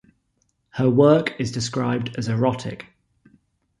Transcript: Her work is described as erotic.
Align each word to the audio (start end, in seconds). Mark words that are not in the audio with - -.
Her 0.71 0.89
work 0.89 1.35
is 1.39 1.51
described 1.51 2.15
as 2.17 2.27
erotic. 2.27 2.87